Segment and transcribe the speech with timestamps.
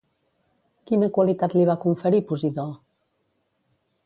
[0.91, 2.67] Quina qualitat li va conferir Posidó?